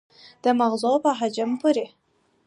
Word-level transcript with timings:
د 0.43 0.45
مغزو 0.59 0.93
په 1.03 1.11
حجم 1.19 1.51
پورې 1.61 1.85